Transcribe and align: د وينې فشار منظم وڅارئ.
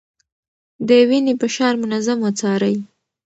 د 0.87 0.89
وينې 1.09 1.33
فشار 1.41 1.73
منظم 1.83 2.17
وڅارئ. 2.23 2.75